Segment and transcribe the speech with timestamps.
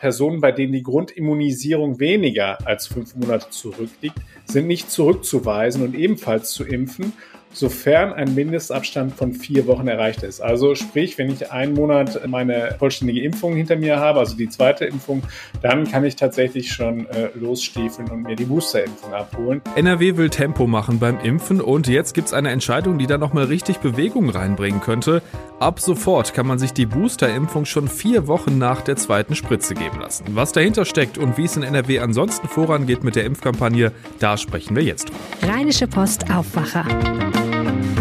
[0.00, 4.16] Personen, bei denen die Grundimmunisierung weniger als fünf Monate zurückliegt,
[4.46, 7.12] sind nicht zurückzuweisen und ebenfalls zu impfen
[7.52, 10.40] sofern ein Mindestabstand von vier Wochen erreicht ist.
[10.40, 14.84] Also sprich, wenn ich einen Monat meine vollständige Impfung hinter mir habe, also die zweite
[14.84, 15.22] Impfung,
[15.62, 19.62] dann kann ich tatsächlich schon äh, losstiefeln und mir die Boosterimpfung abholen.
[19.76, 23.44] NRW will Tempo machen beim Impfen und jetzt gibt es eine Entscheidung, die da nochmal
[23.44, 25.22] richtig Bewegung reinbringen könnte.
[25.58, 30.00] Ab sofort kann man sich die Boosterimpfung schon vier Wochen nach der zweiten Spritze geben
[30.00, 30.24] lassen.
[30.30, 34.76] Was dahinter steckt und wie es in NRW ansonsten vorangeht mit der Impfkampagne, da sprechen
[34.76, 35.52] wir jetzt drüber.
[35.52, 36.86] Rheinische Post Aufwacher.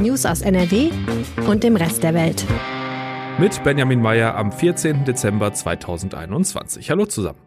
[0.02, 0.90] News aus NRW
[1.48, 2.46] und dem Rest der Welt.
[3.40, 5.06] Mit Benjamin Meyer am 14.
[5.06, 6.90] Dezember 2021.
[6.90, 7.40] Hallo zusammen.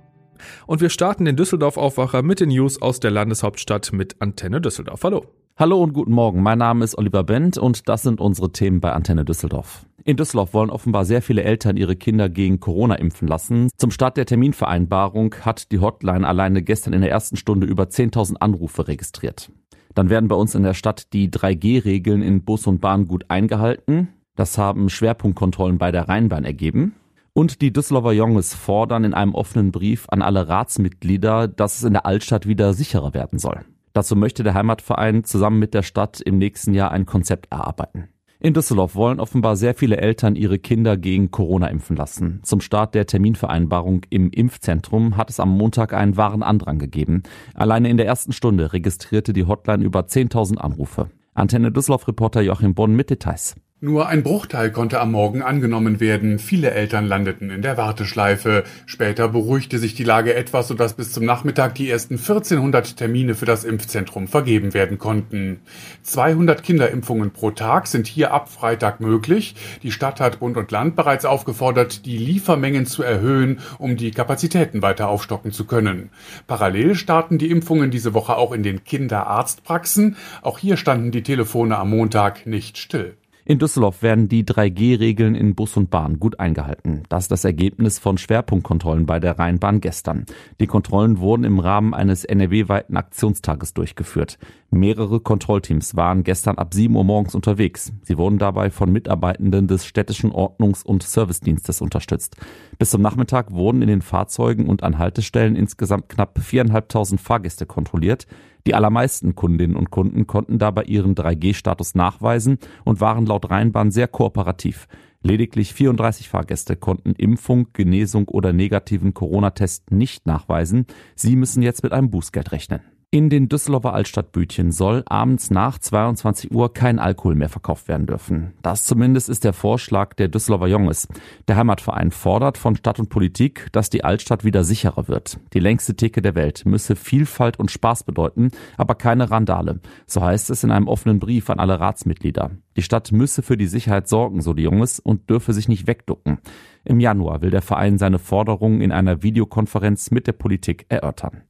[0.67, 5.05] Und wir starten den Düsseldorf-Aufwacher mit den News aus der Landeshauptstadt mit Antenne Düsseldorf.
[5.05, 5.27] Hallo.
[5.57, 6.43] Hallo und guten Morgen.
[6.43, 9.85] Mein Name ist Oliver Bent und das sind unsere Themen bei Antenne Düsseldorf.
[10.05, 13.69] In Düsseldorf wollen offenbar sehr viele Eltern ihre Kinder gegen Corona impfen lassen.
[13.77, 18.37] Zum Start der Terminvereinbarung hat die Hotline alleine gestern in der ersten Stunde über 10.000
[18.37, 19.51] Anrufe registriert.
[19.95, 24.09] Dann werden bei uns in der Stadt die 3G-Regeln in Bus und Bahn gut eingehalten.
[24.37, 26.95] Das haben Schwerpunktkontrollen bei der Rheinbahn ergeben.
[27.35, 31.95] Und die Düsseldorfer Junges fordern in einem offenen Brief an alle Ratsmitglieder, dass es in
[31.95, 33.61] der Altstadt wieder sicherer werden soll.
[33.95, 38.09] Dazu möchte der Heimatverein zusammen mit der Stadt im nächsten Jahr ein Konzept erarbeiten.
[38.45, 42.41] In Düsseldorf wollen offenbar sehr viele Eltern ihre Kinder gegen Corona impfen lassen.
[42.43, 47.23] Zum Start der Terminvereinbarung im Impfzentrum hat es am Montag einen wahren Andrang gegeben.
[47.55, 51.09] Alleine in der ersten Stunde registrierte die Hotline über 10.000 Anrufe.
[51.35, 53.55] Antenne Düsseldorf-Reporter Joachim Bonn mit Details.
[53.85, 56.39] Nur ein Bruchteil konnte am Morgen angenommen werden.
[56.39, 58.63] Viele Eltern landeten in der Warteschleife.
[58.87, 63.45] Später beruhigte sich die Lage etwas, sodass bis zum Nachmittag die ersten 1400 Termine für
[63.45, 65.63] das Impfzentrum vergeben werden konnten.
[66.03, 69.57] 200 Kinderimpfungen pro Tag sind hier ab Freitag möglich.
[69.83, 74.83] Die Stadt hat Bund und Land bereits aufgefordert, die Liefermengen zu erhöhen, um die Kapazitäten
[74.83, 76.11] weiter aufstocken zu können.
[76.47, 80.15] Parallel starten die Impfungen diese Woche auch in den Kinderarztpraxen.
[80.41, 83.17] Auch hier standen die Telefone am Montag nicht still.
[83.45, 87.03] In Düsseldorf werden die 3G-Regeln in Bus und Bahn gut eingehalten.
[87.09, 90.27] Das ist das Ergebnis von Schwerpunktkontrollen bei der Rheinbahn gestern.
[90.61, 94.39] Die Kontrollen wurden im Rahmen eines NRW-weiten Aktionstages durchgeführt.
[94.71, 97.93] Mehrere Kontrollteams waren gestern ab 7 Uhr morgens unterwegs.
[98.03, 102.37] Sie wurden dabei von Mitarbeitenden des städtischen Ordnungs- und Servicedienstes unterstützt.
[102.79, 108.29] Bis zum Nachmittag wurden in den Fahrzeugen und an Haltestellen insgesamt knapp 4.500 Fahrgäste kontrolliert.
[108.67, 114.09] Die allermeisten Kundinnen und Kunden konnten dabei ihren 3G-Status nachweisen und waren laut Rheinbahn sehr
[114.09, 114.87] kooperativ.
[115.23, 120.87] Lediglich 34 Fahrgäste konnten Impfung, Genesung oder negativen Corona-Test nicht nachweisen.
[121.15, 122.81] Sie müssen jetzt mit einem Bußgeld rechnen.
[123.15, 128.55] In den Düsseldorfer Altstadtbütchen soll abends nach 22 Uhr kein Alkohol mehr verkauft werden dürfen.
[128.63, 131.09] Das zumindest ist der Vorschlag der Düsseldorfer Junges.
[131.47, 135.39] Der Heimatverein fordert von Stadt und Politik, dass die Altstadt wieder sicherer wird.
[135.53, 139.81] Die längste Theke der Welt müsse Vielfalt und Spaß bedeuten, aber keine Randale.
[140.07, 142.53] So heißt es in einem offenen Brief an alle Ratsmitglieder.
[142.77, 146.39] Die Stadt müsse für die Sicherheit sorgen, so die Junges, und dürfe sich nicht wegducken.
[146.83, 151.43] Im Januar will der Verein seine Forderungen in einer Videokonferenz mit der Politik erörtern.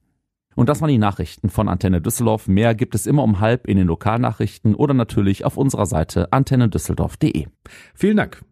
[0.54, 2.48] Und das waren die Nachrichten von Antenne Düsseldorf.
[2.48, 7.46] Mehr gibt es immer um halb in den Lokalnachrichten oder natürlich auf unserer Seite antennedüsseldorf.de.
[7.94, 8.42] Vielen Dank.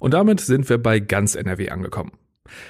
[0.00, 2.12] Und damit sind wir bei ganz NRW angekommen.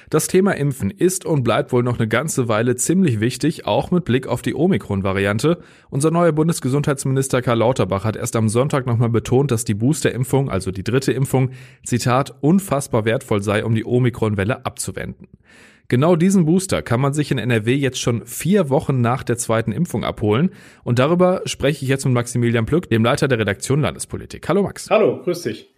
[0.09, 4.05] Das Thema Impfen ist und bleibt wohl noch eine ganze Weile ziemlich wichtig, auch mit
[4.05, 5.59] Blick auf die Omikron-Variante.
[5.89, 10.71] Unser neuer Bundesgesundheitsminister Karl Lauterbach hat erst am Sonntag nochmal betont, dass die Boosterimpfung, also
[10.71, 11.51] die dritte Impfung,
[11.83, 15.27] Zitat, unfassbar wertvoll sei, um die Omikron-Welle abzuwenden.
[15.87, 19.71] Genau diesen Booster kann man sich in NRW jetzt schon vier Wochen nach der zweiten
[19.71, 20.51] Impfung abholen.
[20.83, 24.47] Und darüber spreche ich jetzt mit Maximilian Plück, dem Leiter der Redaktion Landespolitik.
[24.49, 24.89] Hallo Max.
[24.89, 25.73] Hallo, grüß dich.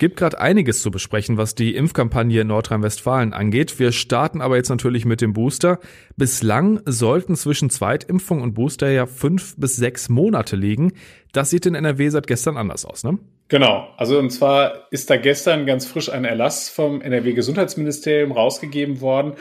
[0.00, 3.78] Gibt gerade einiges zu besprechen, was die Impfkampagne in Nordrhein-Westfalen angeht.
[3.78, 5.78] Wir starten aber jetzt natürlich mit dem Booster.
[6.16, 10.94] Bislang sollten zwischen Zweitimpfung und Booster ja fünf bis sechs Monate liegen.
[11.32, 13.18] Das sieht in NRW seit gestern anders aus, ne?
[13.48, 19.34] Genau, also und zwar ist da gestern ganz frisch ein Erlass vom NRW-Gesundheitsministerium rausgegeben worden,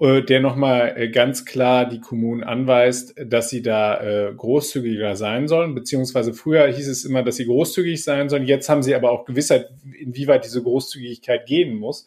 [0.00, 5.74] der nochmal äh, ganz klar die Kommunen anweist, dass sie da äh, großzügiger sein sollen,
[5.74, 8.46] beziehungsweise früher hieß es immer, dass sie großzügig sein sollen.
[8.46, 12.06] Jetzt haben sie aber auch Gewissheit, inwieweit diese Großzügigkeit gehen muss.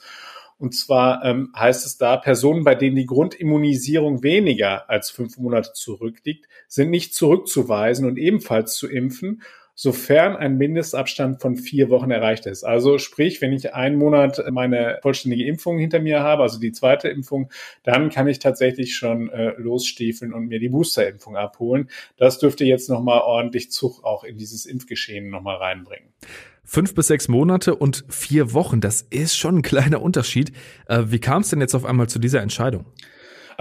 [0.57, 5.73] Und zwar ähm, heißt es da, Personen, bei denen die Grundimmunisierung weniger als fünf Monate
[5.73, 9.41] zurückliegt, sind nicht zurückzuweisen und ebenfalls zu impfen
[9.81, 12.63] sofern ein Mindestabstand von vier Wochen erreicht ist.
[12.63, 17.07] Also sprich, wenn ich einen Monat meine vollständige Impfung hinter mir habe, also die zweite
[17.07, 17.49] Impfung,
[17.81, 21.89] dann kann ich tatsächlich schon äh, losstiefeln und mir die Boosterimpfung abholen.
[22.15, 26.09] Das dürfte jetzt nochmal ordentlich Zug auch in dieses Impfgeschehen nochmal reinbringen.
[26.63, 30.51] Fünf bis sechs Monate und vier Wochen, das ist schon ein kleiner Unterschied.
[30.85, 32.85] Äh, wie kam es denn jetzt auf einmal zu dieser Entscheidung?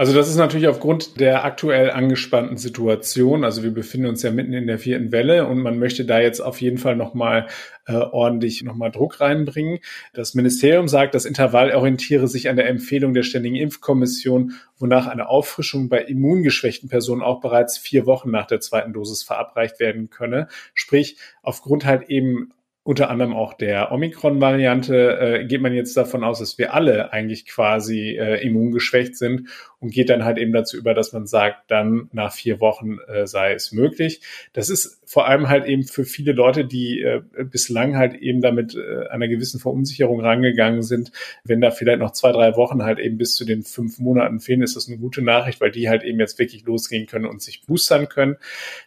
[0.01, 3.43] Also das ist natürlich aufgrund der aktuell angespannten Situation.
[3.43, 6.39] Also wir befinden uns ja mitten in der vierten Welle und man möchte da jetzt
[6.39, 7.45] auf jeden Fall nochmal
[7.85, 9.77] äh, ordentlich nochmal Druck reinbringen.
[10.13, 15.29] Das Ministerium sagt, das Intervall orientiere sich an der Empfehlung der Ständigen Impfkommission, wonach eine
[15.29, 20.47] Auffrischung bei immungeschwächten Personen auch bereits vier Wochen nach der zweiten Dosis verabreicht werden könne.
[20.73, 26.39] Sprich, aufgrund halt eben unter anderem auch der Omikron-Variante äh, geht man jetzt davon aus,
[26.39, 29.49] dass wir alle eigentlich quasi äh, immungeschwächt sind
[29.79, 33.27] und geht dann halt eben dazu über, dass man sagt, dann nach vier Wochen äh,
[33.27, 34.21] sei es möglich.
[34.53, 38.75] Das ist vor allem halt eben für viele Leute, die äh, bislang halt eben damit
[38.75, 41.11] äh, einer gewissen Verunsicherung rangegangen sind.
[41.43, 44.63] Wenn da vielleicht noch zwei, drei Wochen halt eben bis zu den fünf Monaten fehlen,
[44.63, 47.63] ist das eine gute Nachricht, weil die halt eben jetzt wirklich losgehen können und sich
[47.67, 48.37] boostern können.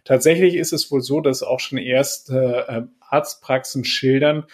[0.02, 2.82] Tatsächlich ist es wohl so, dass auch schon erst äh,
[3.14, 4.44] Arztpraxen schildern,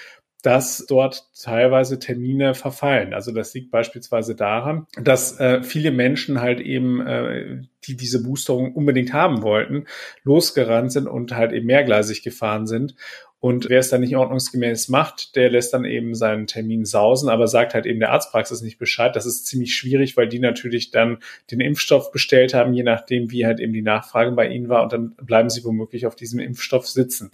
[0.43, 3.13] dass dort teilweise Termine verfallen.
[3.13, 8.75] Also das liegt beispielsweise daran, dass äh, viele Menschen halt eben, äh, die diese Boosterung
[8.75, 9.85] unbedingt haben wollten,
[10.23, 12.95] losgerannt sind und halt eben mehrgleisig gefahren sind
[13.41, 17.49] und wer es dann nicht ordnungsgemäß macht, der lässt dann eben seinen Termin sausen, aber
[17.49, 19.17] sagt halt eben der Arztpraxis nicht Bescheid.
[19.17, 21.21] Das ist ziemlich schwierig, weil die natürlich dann
[21.51, 24.83] den Impfstoff bestellt haben, je nachdem, wie halt eben die Nachfrage bei ihnen war.
[24.83, 27.31] Und dann bleiben sie womöglich auf diesem Impfstoff sitzen.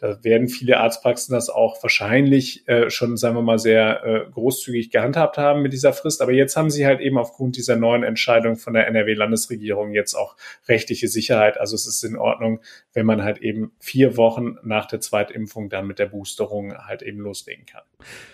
[0.00, 4.90] Da werden viele Arztpraxen das auch wahrscheinlich äh, schon, sagen wir mal, sehr äh, großzügig
[4.90, 6.22] gehandhabt haben mit dieser Frist.
[6.22, 10.36] Aber jetzt haben sie halt eben aufgrund dieser neuen Entscheidung von der NRW-Landesregierung jetzt auch
[10.66, 11.60] rechtliche Sicherheit.
[11.60, 12.60] Also es ist in Ordnung,
[12.94, 17.20] wenn man halt eben vier Wochen nach der Zweitimpfung dann mit der Boosterung halt eben
[17.20, 17.82] loslegen kann.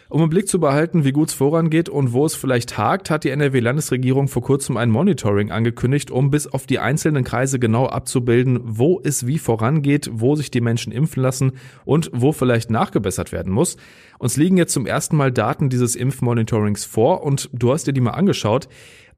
[0.08, 3.24] Um im Blick zu behalten, wie gut es vorangeht und wo es vielleicht hakt, hat
[3.24, 8.60] die NRW-Landesregierung vor kurzem ein Monitoring angekündigt, um bis auf die einzelnen Kreise genau abzubilden,
[8.62, 13.52] wo es wie vorangeht, wo sich die Menschen impfen lassen und wo vielleicht nachgebessert werden
[13.52, 13.76] muss.
[14.18, 18.00] Uns liegen jetzt zum ersten Mal Daten dieses Impfmonitorings vor und du hast dir die
[18.00, 18.68] mal angeschaut.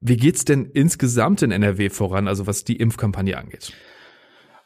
[0.01, 3.73] Wie geht's denn insgesamt in NRW voran, also was die Impfkampagne angeht?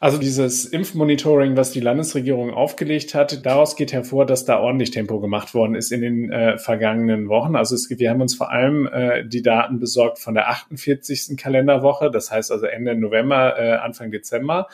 [0.04, 5.18] Also dieses Impfmonitoring, was die Landesregierung aufgelegt hat, daraus geht hervor, dass da ordentlich Tempo
[5.18, 7.56] gemacht worden ist in den äh, vergangenen Wochen.
[7.56, 11.38] Also es, wir haben uns vor allem äh, die Daten besorgt von der 48.
[11.38, 14.68] Kalenderwoche, das heißt also Ende November, äh, Anfang Dezember.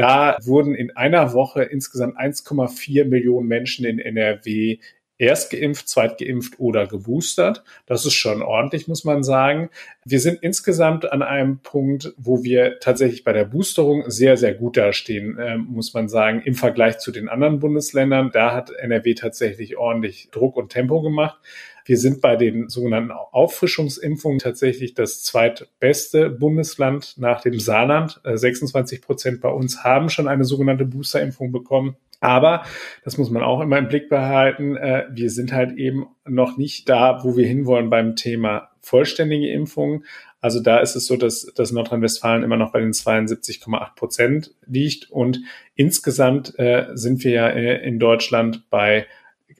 [0.00, 4.78] Da wurden in einer Woche insgesamt 1,4 Millionen Menschen in NRW
[5.20, 7.62] erst geimpft, zweit geimpft oder geboostert.
[7.84, 9.68] Das ist schon ordentlich, muss man sagen.
[10.04, 14.78] Wir sind insgesamt an einem Punkt, wo wir tatsächlich bei der Boosterung sehr, sehr gut
[14.78, 18.30] dastehen, äh, muss man sagen, im Vergleich zu den anderen Bundesländern.
[18.32, 21.38] Da hat NRW tatsächlich ordentlich Druck und Tempo gemacht.
[21.84, 28.20] Wir sind bei den sogenannten Auffrischungsimpfungen tatsächlich das zweitbeste Bundesland nach dem Saarland.
[28.24, 31.96] 26 äh, Prozent bei uns haben schon eine sogenannte Boosterimpfung bekommen.
[32.20, 32.64] Aber,
[33.02, 36.88] das muss man auch immer im Blick behalten, äh, wir sind halt eben noch nicht
[36.88, 40.04] da, wo wir hinwollen beim Thema vollständige Impfungen.
[40.42, 45.10] Also da ist es so, dass, dass Nordrhein-Westfalen immer noch bei den 72,8 Prozent liegt.
[45.10, 45.40] Und
[45.74, 49.06] insgesamt äh, sind wir ja äh, in Deutschland bei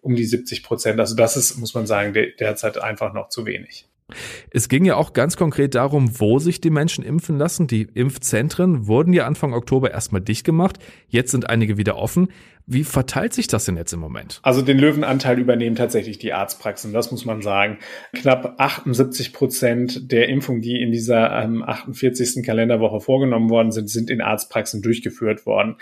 [0.02, 1.00] um die 70 Prozent.
[1.00, 3.86] Also das ist, muss man sagen, derzeit einfach noch zu wenig.
[4.50, 7.66] Es ging ja auch ganz konkret darum, wo sich die Menschen impfen lassen.
[7.66, 10.78] Die Impfzentren wurden ja Anfang Oktober erstmal dicht gemacht.
[11.08, 12.28] Jetzt sind einige wieder offen.
[12.72, 14.38] Wie verteilt sich das denn jetzt im Moment?
[14.44, 17.78] Also den Löwenanteil übernehmen tatsächlich die Arztpraxen, das muss man sagen.
[18.12, 22.44] Knapp 78 Prozent der Impfungen, die in dieser ähm, 48.
[22.44, 25.78] Kalenderwoche vorgenommen worden sind, sind in Arztpraxen durchgeführt worden.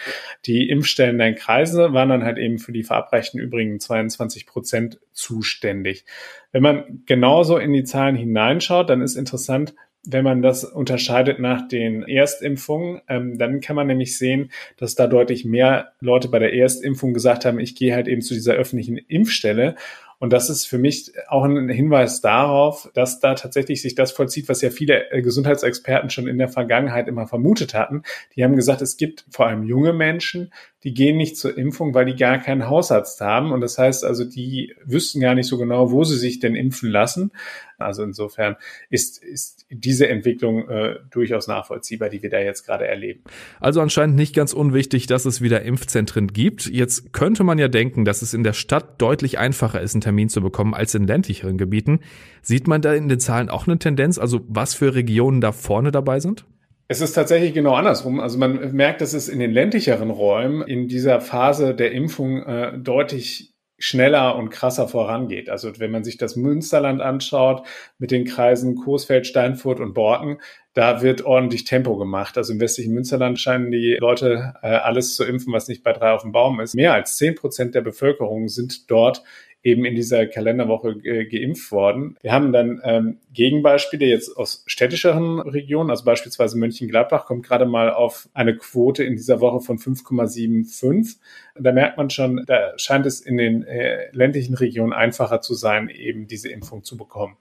[0.46, 6.06] Die Impfstellen der Kreise waren dann halt eben für die verabreichten übrigen 22 Prozent zuständig.
[6.52, 9.74] Wenn man genauso in die Zahlen hineinschaut, dann ist interessant,
[10.10, 15.06] wenn man das unterscheidet nach den Erstimpfungen, ähm, dann kann man nämlich sehen, dass da
[15.06, 18.96] deutlich mehr Leute bei der Erstimpfung gesagt haben, ich gehe halt eben zu dieser öffentlichen
[18.96, 19.76] Impfstelle
[20.20, 24.48] und das ist für mich auch ein Hinweis darauf, dass da tatsächlich sich das vollzieht,
[24.48, 28.02] was ja viele äh, Gesundheitsexperten schon in der Vergangenheit immer vermutet hatten.
[28.34, 32.06] Die haben gesagt, es gibt vor allem junge Menschen, die gehen nicht zur Impfung, weil
[32.06, 33.52] die gar keinen Hausarzt haben.
[33.52, 36.90] Und das heißt also, die wüssten gar nicht so genau, wo sie sich denn impfen
[36.90, 37.30] lassen.
[37.78, 38.56] Also insofern
[38.90, 43.22] ist, ist diese Entwicklung äh, durchaus nachvollziehbar, die wir da jetzt gerade erleben.
[43.60, 46.66] Also anscheinend nicht ganz unwichtig, dass es wieder Impfzentren gibt.
[46.66, 50.28] Jetzt könnte man ja denken, dass es in der Stadt deutlich einfacher ist, einen Termin
[50.28, 52.00] zu bekommen als in ländlicheren Gebieten.
[52.42, 55.92] Sieht man da in den Zahlen auch eine Tendenz, also was für Regionen da vorne
[55.92, 56.44] dabei sind?
[56.90, 58.18] Es ist tatsächlich genau andersrum.
[58.18, 62.78] Also man merkt, dass es in den ländlicheren Räumen in dieser Phase der Impfung äh,
[62.78, 65.48] deutlich schneller und krasser vorangeht.
[65.48, 67.66] Also wenn man sich das Münsterland anschaut
[67.98, 70.38] mit den Kreisen Coesfeld, Steinfurt und Borken,
[70.78, 72.38] da wird ordentlich Tempo gemacht.
[72.38, 76.12] Also im westlichen Münsterland scheinen die Leute äh, alles zu impfen, was nicht bei drei
[76.12, 76.76] auf dem Baum ist.
[76.76, 79.24] Mehr als zehn Prozent der Bevölkerung sind dort
[79.64, 82.16] eben in dieser Kalenderwoche äh, geimpft worden.
[82.22, 87.92] Wir haben dann ähm, Gegenbeispiele jetzt aus städtischeren Regionen, also beispielsweise Mönchengladbach kommt gerade mal
[87.92, 91.16] auf eine Quote in dieser Woche von 5,75.
[91.58, 95.88] Da merkt man schon, da scheint es in den äh, ländlichen Regionen einfacher zu sein,
[95.88, 97.36] eben diese Impfung zu bekommen.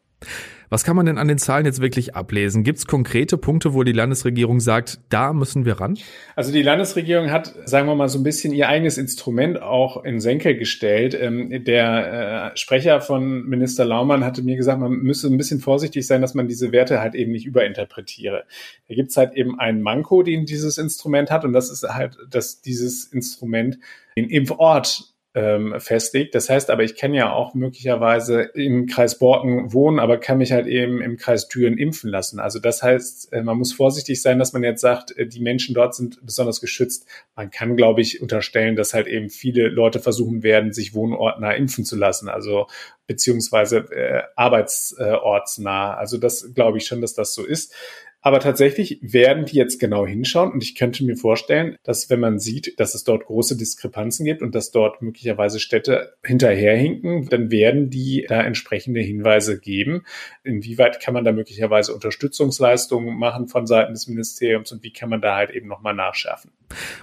[0.70, 2.64] Was kann man denn an den Zahlen jetzt wirklich ablesen?
[2.64, 5.98] Gibt es konkrete Punkte, wo die Landesregierung sagt, da müssen wir ran?
[6.36, 10.20] Also die Landesregierung hat, sagen wir mal, so ein bisschen ihr eigenes Instrument auch in
[10.20, 11.18] Senkel gestellt.
[11.18, 16.06] Ähm, der äh, Sprecher von Minister Laumann hatte mir gesagt, man müsse ein bisschen vorsichtig
[16.06, 18.44] sein, dass man diese Werte halt eben nicht überinterpretiere.
[18.90, 22.18] Da gibt es halt eben einen Manko, den dieses Instrument hat, und das ist halt,
[22.30, 23.80] dass dieses Instrument
[24.18, 26.34] den Impfort ähm, festlegt.
[26.34, 30.52] Das heißt aber, ich kann ja auch möglicherweise im Kreis Borken wohnen, aber kann mich
[30.52, 32.40] halt eben im Kreis Düren impfen lassen.
[32.40, 35.76] Also das heißt, äh, man muss vorsichtig sein, dass man jetzt sagt, äh, die Menschen
[35.76, 37.06] dort sind besonders geschützt.
[37.36, 41.86] Man kann, glaube ich, unterstellen, dass halt eben viele Leute versuchen werden, sich wohnortnah impfen
[41.86, 42.30] zu lassen.
[42.30, 42.66] Also
[43.06, 45.94] beziehungsweise äh, arbeitsortsnah.
[45.94, 47.76] Also das glaube ich schon, dass das so ist.
[48.22, 52.40] Aber tatsächlich werden die jetzt genau hinschauen und ich könnte mir vorstellen, dass wenn man
[52.40, 57.90] sieht, dass es dort große Diskrepanzen gibt und dass dort möglicherweise Städte hinterherhinken, dann werden
[57.90, 60.04] die da entsprechende Hinweise geben.
[60.44, 65.22] Inwieweit kann man da möglicherweise Unterstützungsleistungen machen von Seiten des Ministeriums und wie kann man
[65.22, 66.52] da halt eben nochmal nachschärfen?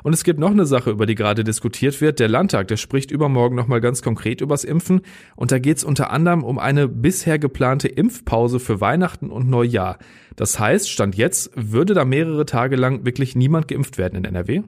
[0.02, 2.20] Und es gibt noch eine Sache, über die gerade diskutiert wird.
[2.20, 5.00] Der Landtag, der spricht übermorgen nochmal ganz konkret übers Impfen.
[5.36, 9.98] Und da geht es unter anderem um eine bisher geplante Impfpause für Weihnachten und Neujahr.
[10.36, 14.62] Das heißt, Stand jetzt würde da mehrere Tage lang wirklich niemand geimpft werden in NRW?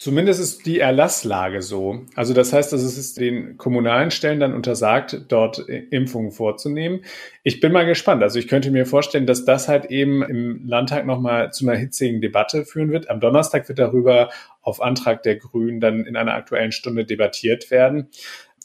[0.00, 2.04] Zumindest ist die Erlasslage so.
[2.14, 7.00] Also das heißt, dass es den kommunalen Stellen dann untersagt, dort Impfungen vorzunehmen.
[7.42, 8.22] Ich bin mal gespannt.
[8.22, 12.20] Also ich könnte mir vorstellen, dass das halt eben im Landtag nochmal zu einer hitzigen
[12.20, 13.10] Debatte führen wird.
[13.10, 14.30] Am Donnerstag wird darüber
[14.62, 18.08] auf Antrag der Grünen dann in einer aktuellen Stunde debattiert werden.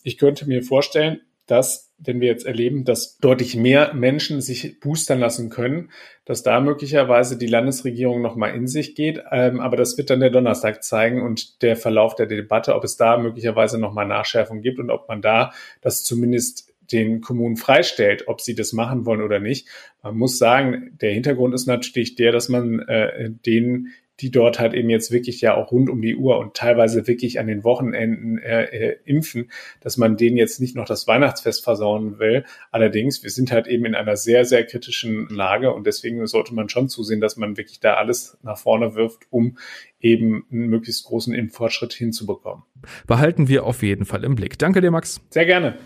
[0.04, 5.20] Ich könnte mir vorstellen, dass wenn wir jetzt erleben, dass deutlich mehr Menschen sich boostern
[5.20, 5.90] lassen können,
[6.26, 9.22] dass da möglicherweise die Landesregierung nochmal in sich geht.
[9.32, 12.98] Ähm, aber das wird dann der Donnerstag zeigen und der Verlauf der Debatte, ob es
[12.98, 18.42] da möglicherweise nochmal Nachschärfung gibt und ob man da das zumindest den Kommunen freistellt, ob
[18.42, 19.68] sie das machen wollen oder nicht.
[20.02, 23.90] Man muss sagen, der Hintergrund ist natürlich der, dass man äh, den
[24.20, 27.40] die dort halt eben jetzt wirklich ja auch rund um die Uhr und teilweise wirklich
[27.40, 29.52] an den Wochenenden äh, äh, impfen,
[29.82, 32.46] dass man denen jetzt nicht noch das Weihnachtsfest versauen will.
[32.72, 36.70] Allerdings, wir sind halt eben in einer sehr, sehr kritischen Lage und deswegen sollte man
[36.70, 39.58] schon zusehen, dass man wirklich da alles nach vorne wirft, um
[40.04, 42.64] eben einen möglichst großen Impffortschritt hinzubekommen.
[43.08, 44.60] Behalten wir auf jeden Fall im Blick.
[44.60, 45.22] Danke dir, Max.
[45.30, 45.78] Sehr gerne.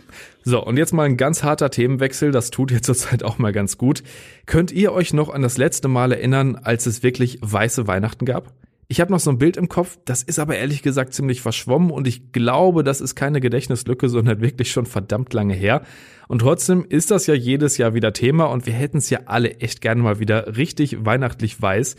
[0.43, 2.31] So, und jetzt mal ein ganz harter Themenwechsel.
[2.31, 4.03] Das tut jetzt zurzeit auch mal ganz gut.
[4.47, 8.53] Könnt ihr euch noch an das letzte Mal erinnern, als es wirklich weiße Weihnachten gab?
[8.89, 11.91] Ich habe noch so ein Bild im Kopf, das ist aber ehrlich gesagt ziemlich verschwommen
[11.91, 15.81] und ich glaube, das ist keine Gedächtnislücke, sondern wirklich schon verdammt lange her.
[16.29, 19.55] Und trotzdem ist das ja jedes Jahr wieder Thema und wir hätten es ja alle
[19.55, 21.97] echt gerne mal wieder richtig weihnachtlich weiß.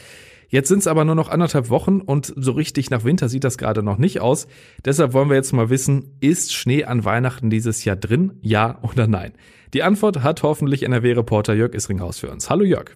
[0.51, 3.59] Jetzt sind es aber nur noch anderthalb Wochen und so richtig nach Winter sieht das
[3.59, 4.49] gerade noch nicht aus.
[4.83, 8.39] Deshalb wollen wir jetzt mal wissen, ist Schnee an Weihnachten dieses Jahr drin?
[8.41, 9.35] Ja oder nein?
[9.75, 12.49] Die Antwort hat hoffentlich NRW-Reporter Jörg Isringhaus für uns.
[12.49, 12.95] Hallo Jörg.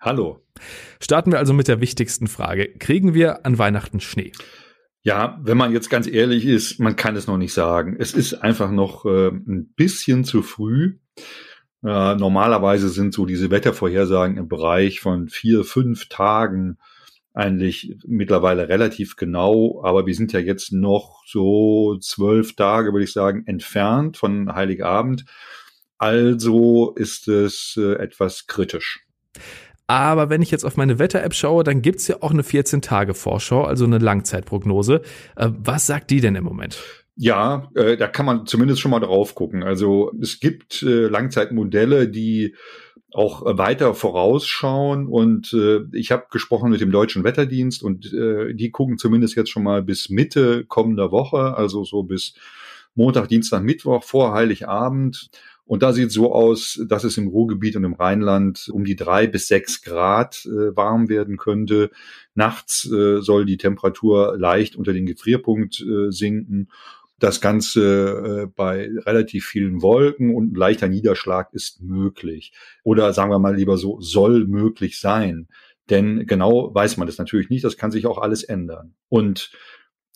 [0.00, 0.40] Hallo.
[0.98, 2.68] Starten wir also mit der wichtigsten Frage.
[2.78, 4.32] Kriegen wir an Weihnachten Schnee?
[5.02, 7.96] Ja, wenn man jetzt ganz ehrlich ist, man kann es noch nicht sagen.
[7.98, 10.98] Es ist einfach noch äh, ein bisschen zu früh.
[11.84, 16.78] Äh, normalerweise sind so diese Wettervorhersagen im Bereich von vier, fünf Tagen
[17.34, 23.12] eigentlich mittlerweile relativ genau, aber wir sind ja jetzt noch so zwölf Tage, würde ich
[23.12, 25.24] sagen, entfernt von Heiligabend.
[25.98, 29.04] Also ist es äh, etwas kritisch.
[29.86, 33.84] Aber wenn ich jetzt auf meine Wetter-App schaue, dann gibt's ja auch eine 14-Tage-Vorschau, also
[33.84, 35.02] eine Langzeitprognose.
[35.36, 36.78] Äh, was sagt die denn im Moment?
[37.16, 39.62] Ja, äh, da kann man zumindest schon mal drauf gucken.
[39.62, 42.54] Also es gibt äh, Langzeitmodelle, die
[43.14, 45.06] auch weiter vorausschauen.
[45.06, 49.50] Und äh, ich habe gesprochen mit dem Deutschen Wetterdienst und äh, die gucken zumindest jetzt
[49.50, 52.34] schon mal bis Mitte kommender Woche, also so bis
[52.94, 55.30] Montag, Dienstag, Mittwoch vor Heiligabend.
[55.66, 59.26] Und da sieht so aus, dass es im Ruhrgebiet und im Rheinland um die drei
[59.26, 61.90] bis sechs Grad äh, warm werden könnte.
[62.34, 66.68] Nachts äh, soll die Temperatur leicht unter den Gefrierpunkt äh, sinken.
[67.24, 72.52] Das Ganze äh, bei relativ vielen Wolken und ein leichter Niederschlag ist möglich.
[72.82, 75.48] Oder sagen wir mal lieber so, soll möglich sein.
[75.88, 77.64] Denn genau weiß man das natürlich nicht.
[77.64, 78.92] Das kann sich auch alles ändern.
[79.08, 79.52] Und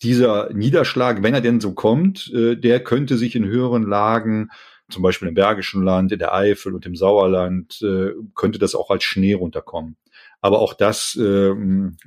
[0.02, 4.50] dieser Niederschlag, wenn er denn so kommt, äh, der könnte sich in höheren Lagen,
[4.90, 8.90] zum Beispiel im Bergischen Land, in der Eifel und im Sauerland, äh, könnte das auch
[8.90, 9.96] als Schnee runterkommen.
[10.42, 11.54] Aber auch das äh,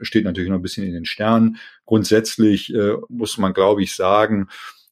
[0.03, 1.57] steht natürlich noch ein bisschen in den Sternen.
[1.87, 4.47] Grundsätzlich äh, muss man, glaube ich, sagen,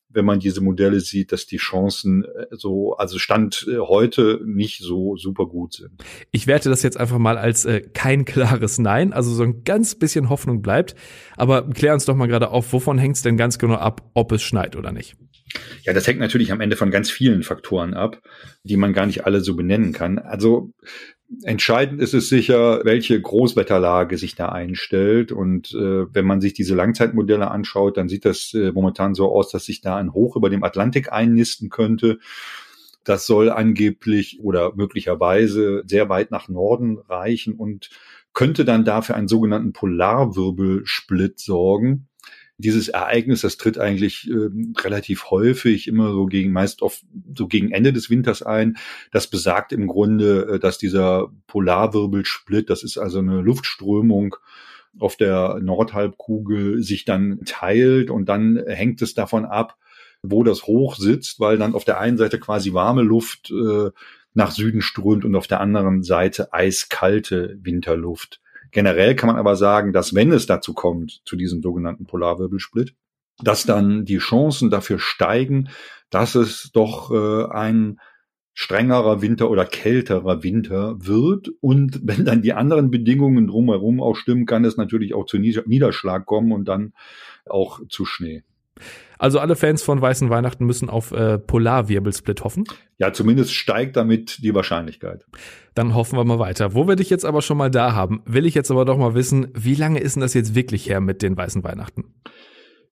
[0.09, 4.81] wenn man diese Modelle sieht, dass die Chancen äh, so, also Stand äh, heute nicht
[4.81, 5.91] so super gut sind.
[6.31, 9.95] Ich werte das jetzt einfach mal als äh, kein klares Nein, also so ein ganz
[9.95, 10.95] bisschen Hoffnung bleibt.
[11.37, 14.31] Aber klär uns doch mal gerade auf, wovon hängt es denn ganz genau ab, ob
[14.31, 15.15] es schneit oder nicht?
[15.83, 18.21] Ja, das hängt natürlich am Ende von ganz vielen Faktoren ab,
[18.63, 20.19] die man gar nicht alle so benennen kann.
[20.19, 20.73] Also
[21.43, 25.31] Entscheidend ist es sicher, welche Großwetterlage sich da einstellt.
[25.31, 29.51] Und äh, wenn man sich diese Langzeitmodelle anschaut, dann sieht das äh, momentan so aus,
[29.51, 32.17] dass sich da ein Hoch über dem Atlantik einnisten könnte.
[33.03, 37.91] Das soll angeblich oder möglicherweise sehr weit nach Norden reichen und
[38.33, 42.08] könnte dann dafür einen sogenannten Polarwirbelsplit sorgen
[42.59, 44.49] dieses Ereignis, das tritt eigentlich äh,
[44.81, 47.01] relativ häufig immer so gegen, meist auf,
[47.33, 48.77] so gegen Ende des Winters ein.
[49.11, 54.35] Das besagt im Grunde, äh, dass dieser Polarwirbelsplit, das ist also eine Luftströmung,
[54.99, 59.77] auf der Nordhalbkugel sich dann teilt und dann hängt es davon ab,
[60.21, 63.91] wo das Hoch sitzt, weil dann auf der einen Seite quasi warme Luft äh,
[64.33, 68.41] nach Süden strömt und auf der anderen Seite eiskalte Winterluft.
[68.71, 72.93] Generell kann man aber sagen, dass wenn es dazu kommt, zu diesem sogenannten Polarwirbelsplit,
[73.41, 75.69] dass dann die Chancen dafür steigen,
[76.09, 77.99] dass es doch äh, ein
[78.53, 81.49] strengerer Winter oder kälterer Winter wird.
[81.61, 86.25] Und wenn dann die anderen Bedingungen drumherum auch stimmen, kann es natürlich auch zu Niederschlag
[86.25, 86.93] kommen und dann
[87.45, 88.43] auch zu Schnee.
[89.17, 92.63] Also alle Fans von Weißen Weihnachten müssen auf äh, Polarwirbelsplit hoffen.
[92.97, 95.25] Ja, zumindest steigt damit die Wahrscheinlichkeit.
[95.75, 96.73] Dann hoffen wir mal weiter.
[96.73, 99.15] Wo wir dich jetzt aber schon mal da haben, will ich jetzt aber doch mal
[99.15, 102.13] wissen, wie lange ist denn das jetzt wirklich her mit den Weißen Weihnachten?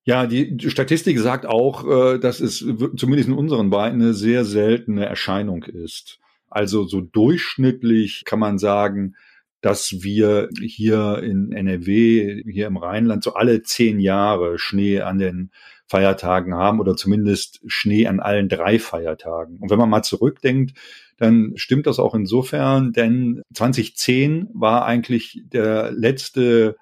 [0.04, 5.06] Ja, die Statistik sagt auch, äh, dass es zumindest in unseren Beinen eine sehr seltene
[5.06, 6.20] Erscheinung ist.
[6.50, 9.16] Also so durchschnittlich kann man sagen,
[9.62, 15.52] dass wir hier in NRW, hier im Rheinland, so alle zehn Jahre Schnee an den
[15.88, 19.58] Feiertagen haben oder zumindest Schnee an allen drei Feiertagen.
[19.60, 20.78] Und wenn man mal zurückdenkt,
[21.18, 26.76] dann stimmt das auch insofern, denn 2010 war eigentlich der letzte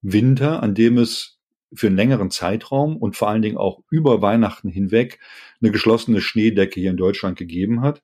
[0.00, 1.38] Winter, an dem es
[1.74, 5.18] für einen längeren Zeitraum und vor allen Dingen auch über Weihnachten hinweg
[5.60, 8.02] eine geschlossene Schneedecke hier in Deutschland gegeben hat.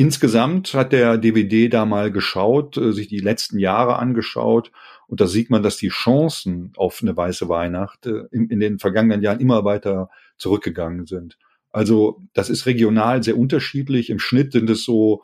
[0.00, 4.72] Insgesamt hat der DVD da mal geschaut, äh, sich die letzten Jahre angeschaut
[5.06, 8.78] und da sieht man, dass die Chancen auf eine weiße Weihnacht äh, in, in den
[8.78, 10.08] vergangenen Jahren immer weiter
[10.38, 11.36] zurückgegangen sind.
[11.70, 14.08] Also das ist regional sehr unterschiedlich.
[14.08, 15.22] Im Schnitt sind es so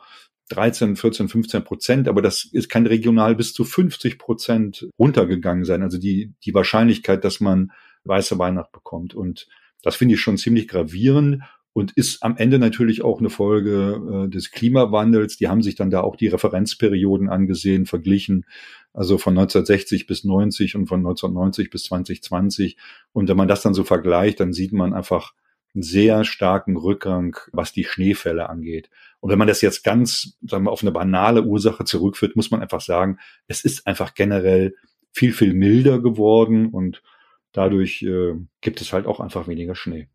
[0.49, 5.81] 13, 14, 15 Prozent, aber das ist, kann regional bis zu 50 Prozent runtergegangen sein.
[5.81, 7.71] Also die, die Wahrscheinlichkeit, dass man
[8.03, 9.15] weiße Weihnacht bekommt.
[9.15, 9.47] Und
[9.81, 11.41] das finde ich schon ziemlich gravierend
[11.77, 15.37] und ist am Ende natürlich auch eine Folge äh, des Klimawandels.
[15.37, 18.47] Die haben sich dann da auch die Referenzperioden angesehen, verglichen,
[18.93, 22.77] also von 1960 bis 90 und von 1990 bis 2020.
[23.13, 25.33] Und wenn man das dann so vergleicht, dann sieht man einfach
[25.75, 28.89] einen sehr starken Rückgang, was die Schneefälle angeht.
[29.19, 32.63] Und wenn man das jetzt ganz, sagen wir, auf eine banale Ursache zurückführt, muss man
[32.63, 34.73] einfach sagen, es ist einfach generell
[35.11, 37.03] viel, viel milder geworden und
[37.57, 40.07] dadurch äh, gibt es halt auch einfach weniger Schnee.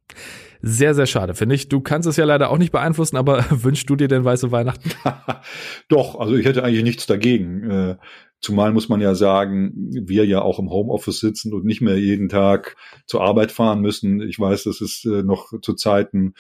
[0.61, 1.68] Sehr, sehr schade, finde ich.
[1.68, 4.90] Du kannst es ja leider auch nicht beeinflussen, aber wünschst du dir denn weiße Weihnachten?
[5.88, 7.68] Doch, also ich hätte eigentlich nichts dagegen.
[7.68, 7.96] Äh,
[8.40, 12.28] zumal muss man ja sagen, wir ja auch im Homeoffice sitzen und nicht mehr jeden
[12.28, 12.76] Tag
[13.07, 14.20] zur Arbeit fahren müssen.
[14.20, 16.35] Ich weiß, das ist äh, noch zu Zeiten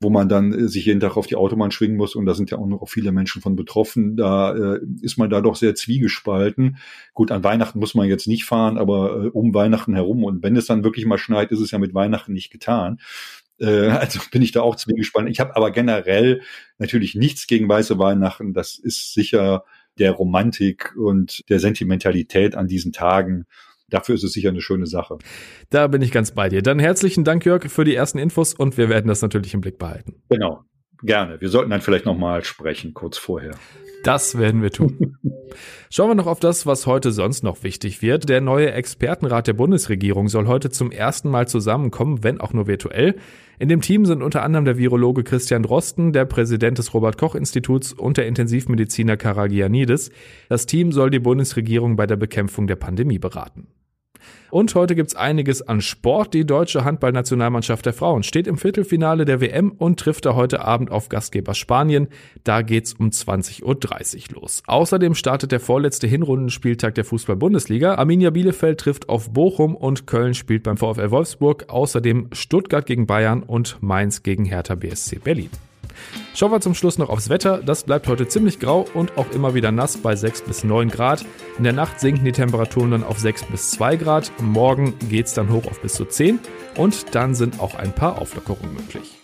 [0.00, 2.50] wo man dann äh, sich jeden Tag auf die Autobahn schwingen muss und da sind
[2.50, 4.16] ja auch noch viele Menschen von betroffen.
[4.16, 6.78] Da äh, ist man da doch sehr zwiegespalten.
[7.12, 10.56] Gut, an Weihnachten muss man jetzt nicht fahren, aber äh, um Weihnachten herum und wenn
[10.56, 12.98] es dann wirklich mal schneit, ist es ja mit Weihnachten nicht getan.
[13.58, 15.30] Äh, also bin ich da auch zwiegespalten.
[15.30, 16.40] Ich habe aber generell
[16.78, 18.54] natürlich nichts gegen weiße Weihnachten.
[18.54, 19.64] Das ist sicher
[19.98, 23.46] der Romantik und der Sentimentalität an diesen Tagen
[23.90, 25.18] dafür ist es sicher eine schöne Sache.
[25.70, 26.62] Da bin ich ganz bei dir.
[26.62, 29.78] Dann herzlichen Dank, Jörg, für die ersten Infos und wir werden das natürlich im Blick
[29.78, 30.22] behalten.
[30.28, 30.64] Genau.
[31.02, 31.40] Gerne.
[31.40, 33.52] Wir sollten dann vielleicht nochmal sprechen, kurz vorher.
[34.02, 35.16] Das werden wir tun.
[35.90, 38.28] Schauen wir noch auf das, was heute sonst noch wichtig wird.
[38.28, 43.16] Der neue Expertenrat der Bundesregierung soll heute zum ersten Mal zusammenkommen, wenn auch nur virtuell.
[43.58, 47.34] In dem Team sind unter anderem der Virologe Christian Drosten, der Präsident des Robert Koch
[47.34, 50.10] Instituts und der Intensivmediziner Karagianidis.
[50.48, 53.66] Das Team soll die Bundesregierung bei der Bekämpfung der Pandemie beraten.
[54.50, 56.34] Und heute gibt's einiges an Sport.
[56.34, 60.90] Die deutsche Handballnationalmannschaft der Frauen steht im Viertelfinale der WM und trifft da heute Abend
[60.90, 62.08] auf Gastgeber Spanien.
[62.44, 64.62] Da geht's um 20.30 Uhr los.
[64.66, 67.94] Außerdem startet der vorletzte Hinrundenspieltag der Fußball-Bundesliga.
[67.94, 71.66] Arminia Bielefeld trifft auf Bochum und Köln spielt beim VfL Wolfsburg.
[71.68, 75.50] Außerdem Stuttgart gegen Bayern und Mainz gegen Hertha BSC Berlin.
[76.34, 77.60] Schauen wir zum Schluss noch aufs Wetter.
[77.64, 81.24] Das bleibt heute ziemlich grau und auch immer wieder nass bei 6 bis 9 Grad.
[81.58, 84.32] In der Nacht sinken die Temperaturen dann auf 6 bis 2 Grad.
[84.40, 86.38] Morgen geht es dann hoch auf bis zu 10
[86.76, 89.18] und dann sind auch ein paar Auflockerungen möglich.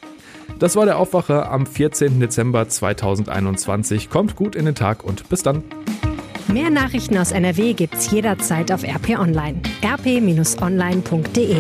[0.58, 2.18] Das war der Aufwacher am 14.
[2.20, 4.10] Dezember 2021.
[4.10, 5.62] Kommt gut in den Tag und bis dann.
[6.48, 9.60] Mehr Nachrichten aus NRW gibt's jederzeit auf RP Online.
[9.84, 11.56] rp-online.de